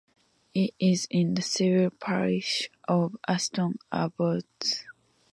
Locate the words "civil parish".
1.43-2.71